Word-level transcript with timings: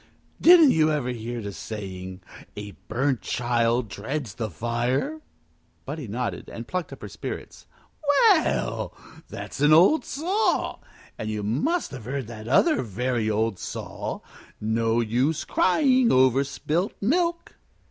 "Didn't 0.41 0.71
you 0.71 0.91
ever 0.91 1.09
hear 1.09 1.43
the 1.43 1.51
saying, 1.53 2.21
A 2.57 2.71
burnt 2.87 3.21
child 3.21 3.87
dreads 3.87 4.33
the 4.33 4.49
fire?" 4.49 5.21
Buddie 5.85 6.07
nodded, 6.07 6.49
and 6.49 6.67
plucked 6.67 6.91
up 6.91 7.03
her 7.03 7.07
spirits. 7.07 7.67
"Well, 8.27 8.97
that's 9.29 9.61
an 9.61 9.73
old 9.73 10.03
saw. 10.03 10.79
And 11.19 11.29
you 11.29 11.43
must 11.43 11.91
have 11.91 12.05
heard 12.05 12.25
that 12.25 12.47
other 12.47 12.81
very 12.81 13.29
old 13.29 13.59
saw, 13.59 14.21
No 14.59 15.01
use 15.01 15.45
crying 15.45 16.11
over 16.11 16.43
spilt 16.43 16.95
milk." 16.99 17.59